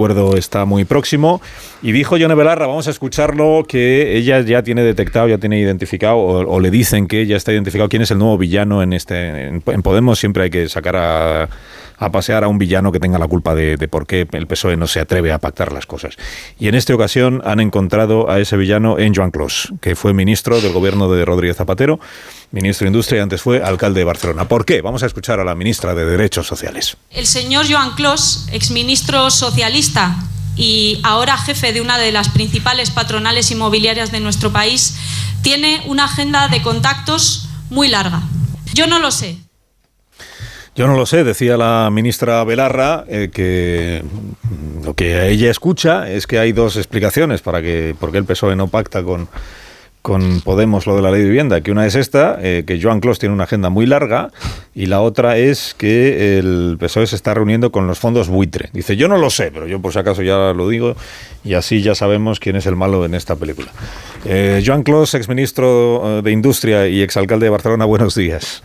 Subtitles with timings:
[0.00, 1.42] acuerdo está muy próximo.
[1.82, 6.16] Y dijo Yone Belarra, vamos a escucharlo, que ella ya tiene detectado, ya tiene identificado,
[6.16, 9.48] o, le dicen que ya está identificado quién es el nuevo villano en este.
[9.48, 11.48] En, Podemos siempre hay que sacar a,
[12.10, 14.86] pasear a un villano que tenga la culpa de, de, por qué el PSOE no
[14.86, 16.16] se atreve a pactar las cosas.
[16.58, 20.62] Y en esta ocasión han encontrado a ese villano en Joan Clos, que fue ministro
[20.62, 22.00] del gobierno de Rodríguez Zapatero
[22.52, 24.48] ministro de Industria y antes fue alcalde de Barcelona.
[24.48, 24.82] ¿Por qué?
[24.82, 26.96] Vamos a escuchar a la ministra de Derechos Sociales.
[27.10, 30.16] El señor Joan Clos, exministro socialista
[30.56, 34.96] y ahora jefe de una de las principales patronales inmobiliarias de nuestro país,
[35.42, 38.22] tiene una agenda de contactos muy larga.
[38.74, 39.38] Yo no lo sé.
[40.76, 44.04] Yo no lo sé, decía la ministra Belarra, eh, que
[44.84, 48.54] lo que ella escucha es que hay dos explicaciones para que por qué el PSOE
[48.54, 49.28] no pacta con
[50.02, 53.00] con Podemos lo de la ley de vivienda, que una es esta, eh, que Joan
[53.00, 54.30] Clos tiene una agenda muy larga,
[54.74, 58.70] y la otra es que el PSOE se está reuniendo con los fondos buitre.
[58.72, 60.96] Dice, yo no lo sé, pero yo por si acaso ya lo digo,
[61.44, 63.70] y así ya sabemos quién es el malo en esta película.
[64.24, 68.62] Eh, Joan Clos, exministro eh, de Industria y exalcalde de Barcelona, buenos días.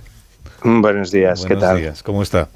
[0.63, 1.79] Buenos días, ¿qué tal?
[1.79, 2.01] Días.
[2.01, 2.47] ¿Cómo está?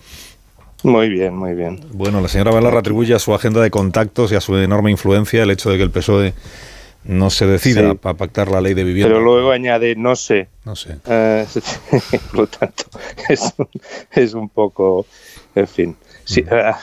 [0.83, 1.81] Muy bien, muy bien.
[1.91, 5.43] Bueno, la señora Belarra atribuye a su agenda de contactos y a su enorme influencia
[5.43, 6.33] el hecho de que el PSOE
[7.03, 9.13] no se decida para pactar la ley de vivienda.
[9.13, 10.49] Pero luego añade no sé.
[10.65, 10.97] No sé.
[11.07, 11.45] Eh,
[12.31, 12.83] por lo tanto,
[13.29, 13.69] es un,
[14.11, 15.05] es un poco,
[15.55, 15.95] en fin.
[16.25, 16.47] Sí, mm.
[16.51, 16.73] eh,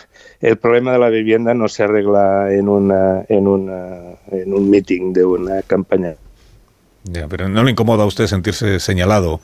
[0.41, 5.13] el problema de la vivienda no se arregla en, una, en, una, en un meeting
[5.13, 6.15] de una campaña.
[7.05, 9.41] Ya, pero ¿no le incomoda a usted sentirse señalado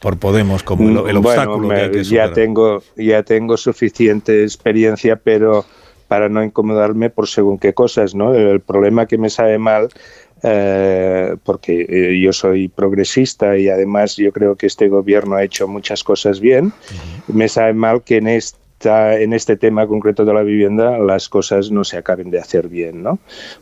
[0.00, 5.64] por Podemos como el, obstáculo que hay que Ya tengo, ya tengo suficiente experiencia, pero
[6.12, 8.34] para no incomodarme por según qué cosas, ¿no?
[8.34, 9.88] El problema que me sabe mal
[10.42, 15.66] eh, porque eh, yo soy progresista y además yo creo que este gobierno ha hecho
[15.66, 16.70] muchas cosas bien.
[17.28, 21.70] Me sabe mal que en este en este tema concreto de la vivienda las cosas
[21.70, 23.18] no se acaben de hacer bien, ¿no?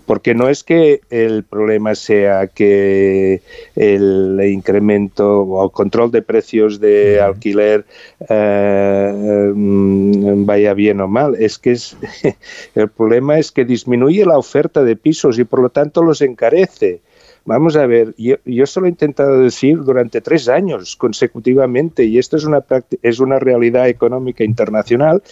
[0.07, 3.43] Porque no es que el problema sea que
[3.77, 7.85] el incremento o el control de precios de alquiler
[8.29, 11.97] eh, mm, vaya bien o mal, es que es,
[12.75, 17.01] el problema es que disminuye la oferta de pisos y por lo tanto los encarece.
[17.45, 22.36] Vamos a ver, yo, yo lo he intentado decir durante tres años consecutivamente y esto
[22.36, 22.64] es una,
[23.02, 25.23] es una realidad económica internacional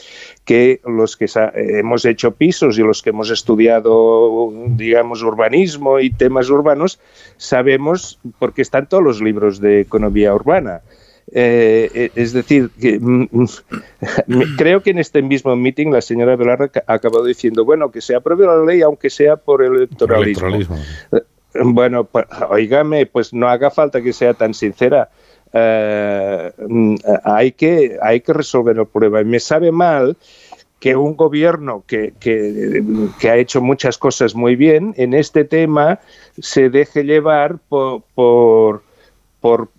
[0.45, 6.51] que los que hemos hecho pisos y los que hemos estudiado, digamos, urbanismo y temas
[6.51, 6.99] urbanos,
[7.37, 10.81] sabemos porque están todos los libros de economía urbana.
[11.31, 16.37] Eh, eh, es decir, que, mm, mm, creo que en este mismo meeting la señora
[16.37, 20.77] Velarra ha acabado diciendo, bueno, que se apruebe la ley aunque sea por el electoralismo.
[21.55, 25.09] Bueno, pues, oígame, pues no haga falta que sea tan sincera.
[25.53, 29.21] Eh, mm, hay, que, hay que resolver el problema.
[29.21, 30.17] Y me sabe mal
[30.81, 35.99] que un gobierno que, que, ha hecho muchas cosas muy bien en este tema
[36.39, 38.83] se deje llevar por, por,
[39.41, 39.71] por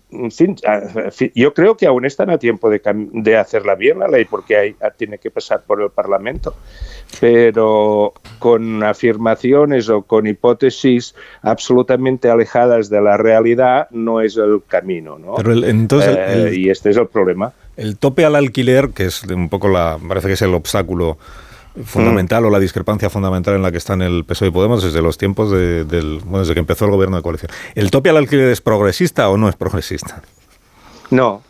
[1.34, 2.80] yo creo que aún están a tiempo de,
[3.12, 6.54] de hacerla bien la ley porque hay, tiene que pasar por el Parlamento
[7.18, 15.18] pero con afirmaciones o con hipótesis absolutamente alejadas de la realidad no es el camino,
[15.18, 15.36] ¿no?
[15.64, 17.52] entonces eh, y este es el problema.
[17.76, 21.18] El tope al alquiler, que es un poco la, parece que es el obstáculo
[21.84, 25.18] fundamental o la discrepancia fundamental en la que están el PSOE y Podemos desde los
[25.18, 27.50] tiempos de, del, desde que empezó el gobierno de coalición.
[27.74, 30.22] ¿El tope al alquiler es progresista o no es progresista?
[31.10, 31.42] No,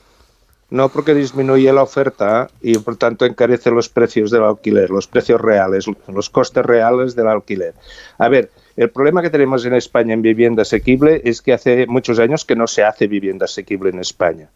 [0.70, 5.40] no porque disminuye la oferta y por tanto encarece los precios del alquiler, los precios
[5.40, 7.74] reales, los costes reales del alquiler.
[8.18, 12.18] A ver, el problema que tenemos en España en vivienda asequible es que hace muchos
[12.18, 14.48] años que no se hace vivienda asequible en España.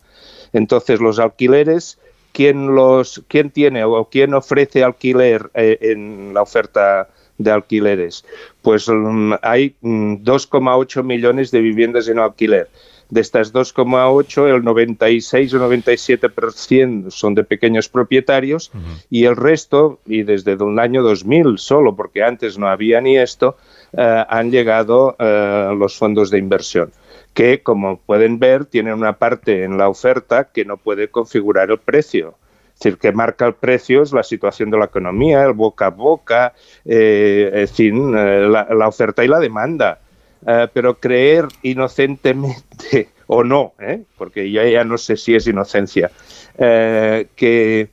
[0.52, 1.98] Entonces los alquileres,
[2.34, 7.08] ¿quién, los, quién tiene o quién ofrece alquiler eh, en la oferta
[7.38, 8.26] de alquileres?
[8.60, 12.68] Pues mm, hay 2,8 mm, millones de viviendas en alquiler.
[13.08, 18.72] De estas 2,8, el 96 o 97% son de pequeños propietarios
[19.10, 23.56] y el resto, y desde el año 2000 solo, porque antes no había ni esto,
[23.92, 26.90] eh, han llegado eh, los fondos de inversión
[27.34, 31.78] que, como pueden ver, tienen una parte en la oferta que no puede configurar el
[31.78, 32.36] precio.
[32.74, 35.90] Es decir, que marca el precio es la situación de la economía, el boca a
[35.90, 36.54] boca,
[36.84, 39.98] eh, en fin, la, oferta y la demanda.
[40.46, 44.02] Eh, pero creer inocentemente o no, ¿eh?
[44.16, 46.10] porque yo ya no sé si es inocencia,
[46.58, 47.88] eh, que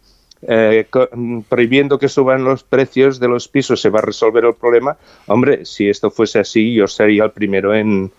[1.47, 4.97] prohibiendo que suban los precios de los pisos se va a resolver el problema,
[5.27, 8.11] hombre, si esto fuese así, yo sería el primero en,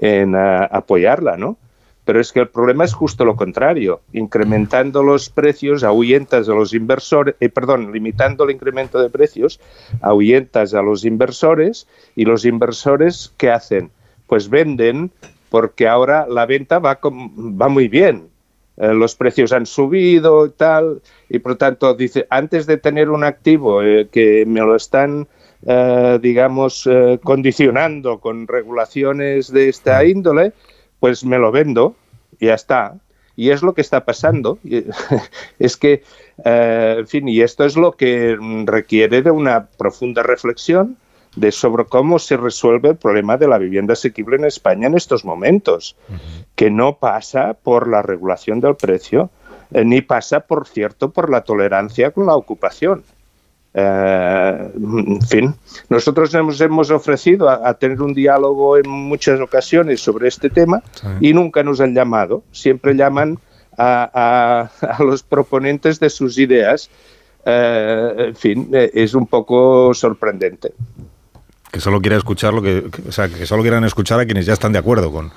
[0.00, 1.56] en apoyarla, ¿no?
[2.04, 4.00] Pero es que el problema es justo lo contrario.
[4.14, 9.60] Incrementando los precios ahuyentas a los inversores, eh, perdón, limitando el incremento de precios,
[10.00, 11.86] ahuyentas a los inversores
[12.16, 13.90] y los inversores, ¿qué hacen?
[14.26, 15.10] Pues venden
[15.50, 18.28] porque ahora la venta va, va muy bien.
[18.80, 23.24] Eh, los precios han subido y tal, y por tanto dice, antes de tener un
[23.24, 25.28] activo eh, que me lo están
[26.20, 26.88] digamos,
[27.24, 30.52] condicionando con regulaciones de esta índole,
[31.00, 31.96] pues me lo vendo
[32.38, 32.94] y ya está.
[33.38, 34.58] Y es lo que está pasando.
[35.58, 36.02] Es que,
[36.44, 38.36] eh, en fin, y esto es lo que
[38.66, 40.96] requiere de una profunda reflexión
[41.40, 45.24] de sobre cómo se resuelve el problema de la vivienda asequible en España en estos
[45.24, 45.96] momentos,
[46.54, 49.30] que no pasa por la regulación del precio,
[49.72, 53.02] eh, ni pasa, por cierto, por la tolerancia con la ocupación.
[53.74, 55.54] Eh, en fin,
[55.88, 60.82] nosotros nos hemos ofrecido a, tener un diálogo en muchas ocasiones sobre este tema
[61.20, 62.42] y nunca nos han llamado.
[62.50, 63.38] Siempre llaman
[63.76, 64.70] a,
[65.00, 66.90] los proponentes de sus ideas.
[67.44, 70.72] Eh, en fin, es un poco sorprendente.
[71.70, 74.54] Que solo quiera escuchar lo que, o sea, que solo quieran escuchar a quienes ya
[74.54, 75.30] están de acuerdo con,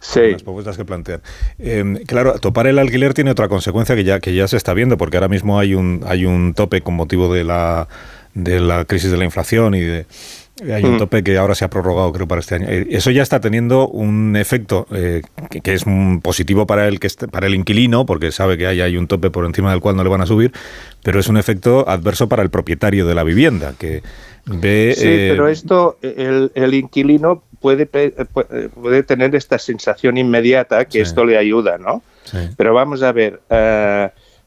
[0.00, 0.32] sí.
[0.32, 1.22] las propuestas que plantean.
[1.58, 4.96] Em, claro, topar el alquiler tiene otra consecuencia que ya, que ya se está viendo,
[4.96, 7.88] porque ahora mismo hay un, hay un tope con motivo de la,
[8.34, 10.06] de la crisis de la inflación y de
[10.62, 10.98] hay un mm.
[10.98, 12.66] tope que ahora se ha prorrogado, creo, para este año.
[12.68, 15.22] Eh, eso ya está teniendo un efecto eh,
[15.62, 15.84] que, es
[16.22, 19.46] positivo para el, que para el inquilino, porque sabe que hay, hay, un tope por
[19.46, 20.52] encima del cual no le van a subir,
[21.02, 24.02] pero es un efecto adverso para el propietario de la vivienda, que
[24.46, 24.94] ve...
[24.96, 31.24] Sí, eh, pero esto, el, el inquilino puede, puede tener esta sensación inmediata que esto
[31.24, 32.02] le ayuda, ¿no?
[32.56, 33.40] Pero vamos a ver,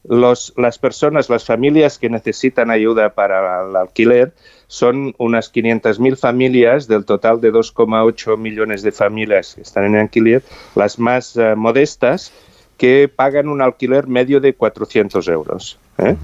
[0.04, 4.32] los, las personas, las familias que necesitan ayuda para el alquiler,
[4.66, 10.42] son unas 500.000 familias del total de 2,8 millones de familias que están en alquiler,
[10.74, 12.32] las más eh, modestas,
[12.76, 15.78] que pagan un alquiler medio de 400 euros.
[15.98, 16.16] ¿eh?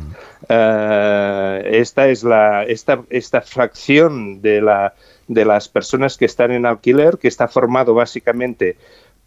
[0.48, 4.94] Eh, esta es la, esta, esta fracción de, la,
[5.28, 8.76] de las personas que están en alquiler, que está formado básicamente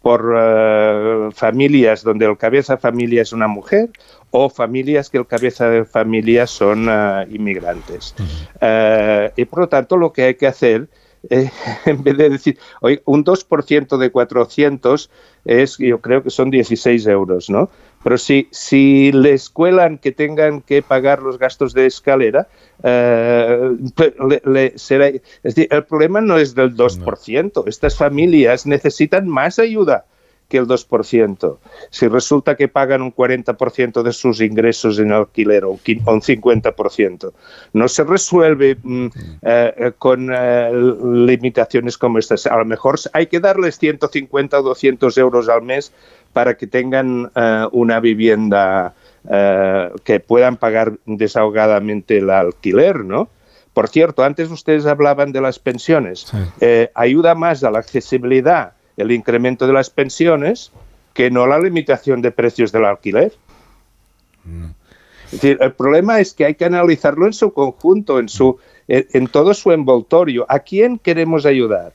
[0.02, 3.88] por familias donde el cabeza de familia es una mujer
[4.36, 8.16] o familias que el cabeza de familia son uh, inmigrantes.
[8.60, 10.88] Uh, y por lo tanto, lo que hay que hacer,
[11.30, 11.50] eh,
[11.86, 15.10] en vez de decir, oye, un 2% de 400
[15.44, 17.70] es, yo creo que son 16 euros, ¿no?
[18.02, 22.48] Pero si, si les cuelan que tengan que pagar los gastos de escalera,
[22.82, 23.76] eh,
[24.28, 27.64] le, le será, es decir, el problema no es del 2%.
[27.66, 30.04] Estas familias necesitan más ayuda
[30.48, 31.58] que el 2%.
[31.90, 37.32] Si resulta que pagan un 40% de sus ingresos en alquiler o un 50%,
[37.72, 39.06] no se resuelve mm,
[39.42, 40.70] eh, con eh,
[41.02, 42.46] limitaciones como estas.
[42.46, 45.92] A lo mejor hay que darles 150 o 200 euros al mes
[46.32, 48.94] para que tengan eh, una vivienda
[50.04, 53.30] que puedan pagar desahogadamente el alquiler, ¿no?
[53.72, 56.30] Por cierto, antes ustedes hablaban de las pensiones.
[56.94, 60.72] ayuda más a la accesibilidad el incremento de las pensiones
[61.14, 63.32] que no la limitación de precios del alquiler.
[65.26, 68.58] Es decir, el problema es que hay que analizarlo en su conjunto, en, su,
[68.88, 70.44] en, todo su envoltorio.
[70.48, 71.92] ¿A quién queremos ayudar?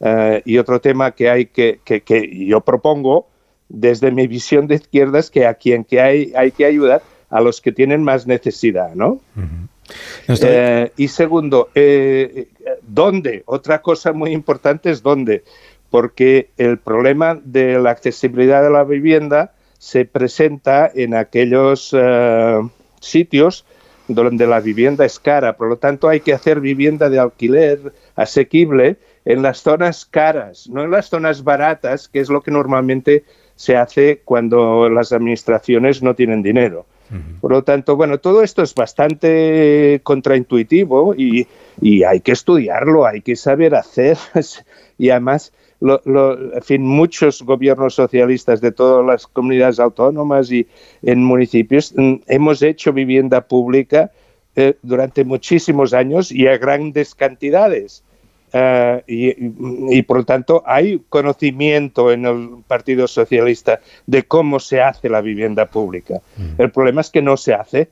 [0.00, 3.26] Eh, y otro tema que hay que, que, yo propongo
[3.68, 7.40] desde mi visión de izquierda es que a quien que hay, hay que ayudar a
[7.40, 9.20] los que tienen más necesidad, ¿no?
[10.28, 12.48] Eh, y segundo, eh,
[12.82, 13.42] ¿dónde?
[13.46, 15.44] Otra cosa muy importante es dónde
[15.90, 22.60] porque el problema de la accesibilidad de la vivienda se presenta en aquellos eh,
[23.00, 23.64] sitios
[24.08, 25.56] donde la vivienda es cara.
[25.56, 30.82] Por lo tanto, hay que hacer vivienda de alquiler asequible en las zonas caras, no
[30.82, 33.24] en las zonas baratas, que es lo que normalmente
[33.56, 36.86] se hace cuando las administraciones no tienen dinero.
[37.40, 41.46] Por lo tanto, bueno, todo esto es bastante contraintuitivo y,
[41.80, 44.18] y hay que estudiarlo, hay que saber hacer
[44.98, 50.66] y además en fin, muchos gobiernos socialistas de todas las comunidades autónomas y
[51.02, 54.10] en municipios mm, hemos hecho vivienda pública
[54.54, 58.02] eh, durante muchísimos años y a grandes cantidades.
[58.52, 65.10] Eh, y, por lo tanto hay conocimiento en el Partido Socialista de cómo se hace
[65.10, 66.22] la vivienda pública.
[66.36, 66.62] Mm.
[66.62, 67.90] El problema es que no se hace.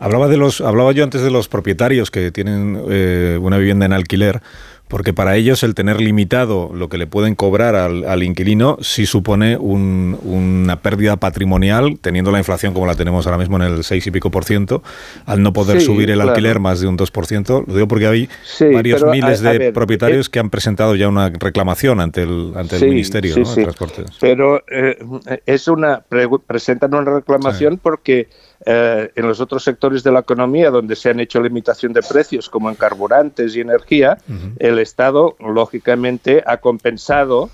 [0.00, 3.92] Hablaba, de los, hablaba yo antes de los propietarios que tienen eh, una vivienda en
[3.92, 4.42] alquiler
[4.88, 9.56] porque para ellos el tener limitado lo que le pueden cobrar al, inquilino sí supone
[9.56, 14.10] una pérdida patrimonial, teniendo la inflación como la tenemos ahora mismo en el 6 y
[14.10, 14.82] pico por ciento,
[15.26, 17.66] al no poder subir el alquiler más de un 2%.
[17.66, 18.28] Lo digo porque hay
[18.72, 22.88] varios miles de propietarios eh, que han presentado ya una reclamación ante el, ante el
[22.88, 24.10] Ministerio de Transportes.
[24.20, 24.98] Pero eh,
[25.46, 26.02] es una
[26.46, 28.28] presentan una reclamación porque
[28.66, 32.48] eh, en los otros sectores de la economía donde se han hecho limitación de precios,
[32.48, 34.18] como en carburantes y energía,
[34.58, 37.50] el Estado, lógicamente, ha compensado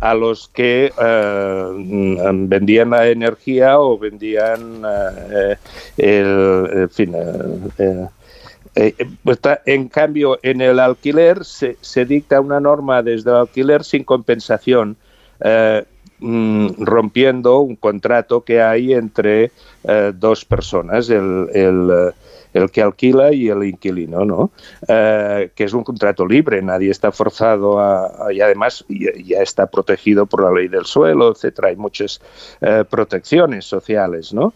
[0.00, 5.56] a los que eh, vendían la energía o vendían eh,
[5.96, 7.16] el, en fin,
[9.22, 14.04] pues en cambio, en el alquiler se, se, dicta una norma desde el alquiler sin
[14.04, 14.96] compensación.
[16.20, 19.50] Mm, rompiendo un contrato que hay entre
[19.82, 22.14] eh, dos personas, el, el,
[22.54, 24.50] el, que alquila y el inquilino, ¿no?
[24.88, 30.26] Eh, que es un contrato libre, nadie está forzado a, y además ya, está protegido
[30.26, 32.20] por la ley del suelo, etcétera, hay muchas
[32.60, 34.54] eh, protecciones sociales, ¿no?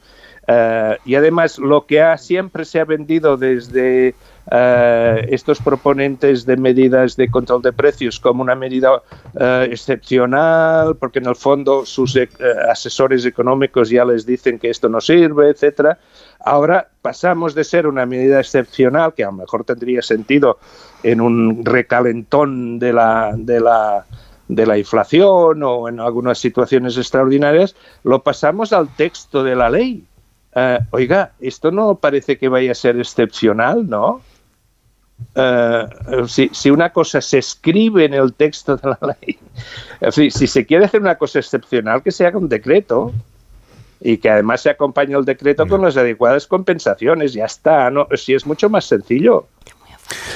[1.04, 4.14] y además lo que ha, siempre se ha vendido desde
[4.50, 9.02] eh, estos proponentes de medidas de control de precios como una medida
[9.38, 12.28] eh, excepcional, porque en el fondo sus eh,
[12.70, 15.98] asesores económicos ya les dicen que esto no sirve, etcétera.
[16.40, 20.58] Ahora pasamos de ser una medida excepcional, que a lo mejor tendría sentido
[21.02, 24.04] en un recalentón de la, de la,
[24.48, 30.04] de la inflación o en algunas situaciones extraordinarias, lo pasamos al texto de la ley.
[30.90, 34.22] oiga, esto no parece que vaya a ser excepcional, ¿no?
[35.34, 35.86] Eh,
[36.28, 39.38] si, una cosa se escribe en el texto de la ley,
[40.30, 43.12] si se quiere hacer una cosa excepcional, que se haga un decreto
[44.00, 48.06] y que además se acompañe el decreto con las adecuadas compensaciones, ya está, ¿no?
[48.14, 49.46] Si es mucho más sencillo.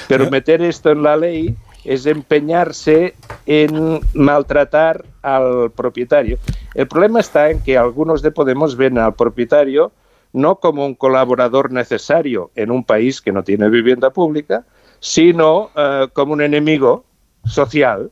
[0.09, 3.15] Pero meter esto en la ley es empeñarse
[3.47, 6.39] en maltratar al propietario.
[6.75, 9.93] El problema está en que algunos de Podemos ven al propietario
[10.33, 14.65] no como un colaborador necesario en un país que no tiene vivienda pública,
[15.01, 17.05] sino eh, como un enemigo
[17.45, 18.11] social.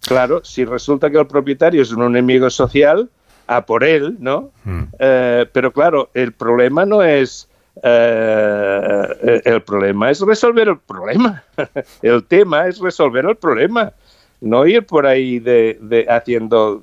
[0.00, 3.08] Claro, si resulta que el propietario es un enemigo social,
[3.50, 4.50] a por él, ¿no?
[4.64, 4.84] Hmm.
[4.98, 7.48] Eh, pero claro, el problema no es
[7.82, 11.42] eh, el problema es resolver el problema.
[12.02, 13.92] el tema es resolver el problema
[14.40, 16.82] no ir por ahí de, haciendo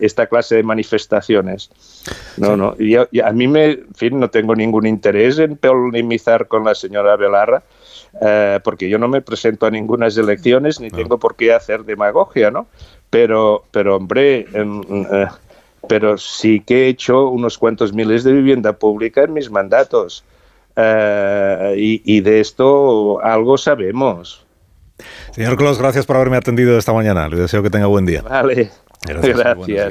[0.00, 1.70] esta clase de manifestaciones.
[2.36, 2.74] No, no.
[2.78, 7.16] Y, a mí me, en fin, no tengo ningún interés en polemizar con la señora
[7.16, 7.62] Belarra,
[8.20, 12.50] eh, porque yo no me presento a ninguna elecciones ni tengo por qué hacer demagogia,
[12.50, 12.66] ¿no?
[13.10, 15.26] Pero, pero hombre, eh,
[15.88, 20.24] pero sí que he hecho unos cuantos miles de vivienda pública en mis mandatos.
[20.76, 24.44] Eh, y, y de esto algo sabemos.
[25.32, 27.28] Señor Clos, gracias por haberme atendido esta mañana.
[27.28, 28.22] Le deseo que tenga buen día.
[28.22, 28.70] Vale.
[29.02, 29.38] Gracias.
[29.38, 29.88] gracias.